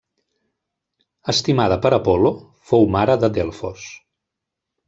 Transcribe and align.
Estimada 1.33 1.77
per 1.85 1.93
Apol·lo, 1.99 2.33
fou 2.71 2.91
mare 2.99 3.21
de 3.25 3.33
Delfos. 3.37 3.89